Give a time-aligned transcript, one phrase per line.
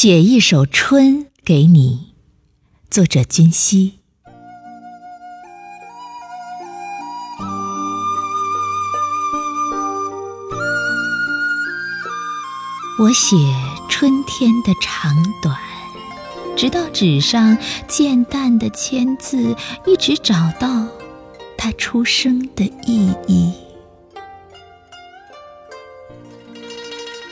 [0.00, 2.14] 写一首春给你，
[2.88, 3.98] 作者君熙。
[13.00, 13.34] 我写
[13.88, 15.58] 春天的长短，
[16.56, 17.58] 直到纸上
[17.88, 20.86] 渐淡的签字，一直找到
[21.56, 23.52] 它出生的意义。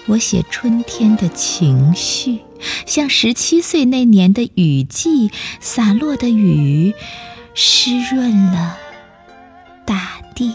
[0.09, 2.41] 我写春天的情绪，
[2.87, 6.95] 像十七岁那年的雨季，洒落的雨
[7.52, 8.79] 湿润了
[9.84, 10.55] 大地。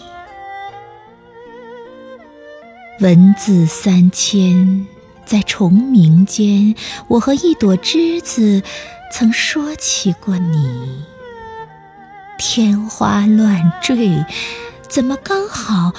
[3.02, 4.88] 文字三千，
[5.26, 6.74] 在虫鸣间，
[7.10, 8.64] 我和一朵栀子
[9.12, 11.04] 曾说起过你。
[12.38, 14.24] 天花乱坠，
[14.88, 15.92] 怎么刚好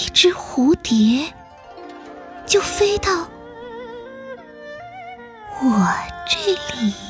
[0.00, 1.32] 一只蝴蝶？
[2.46, 3.28] 就飞到
[5.62, 5.88] 我
[6.26, 6.52] 这
[6.82, 7.05] 里。